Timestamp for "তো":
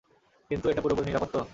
1.33-1.41